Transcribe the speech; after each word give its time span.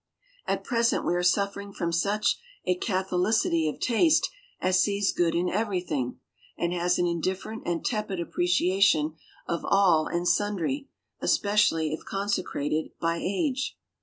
At 0.47 0.63
present 0.63 1.05
we 1.05 1.13
are 1.13 1.21
suffering 1.21 1.71
from 1.73 1.91
such 1.91 2.39
a 2.65 2.73
catholicity 2.73 3.69
of 3.69 3.79
taste 3.79 4.31
as 4.59 4.79
sees 4.79 5.11
good 5.11 5.35
in 5.35 5.47
everything, 5.47 6.19
and 6.57 6.73
has 6.73 6.97
an 6.97 7.05
indifferent 7.05 7.61
and 7.67 7.85
tepid 7.85 8.19
appreciation 8.19 9.13
of 9.47 9.63
all 9.63 10.07
and 10.07 10.27
sundry, 10.27 10.89
especially 11.19 11.93
if 11.93 12.03
consecrated 12.03 12.93
by 12.99 13.17
age. 13.21 13.77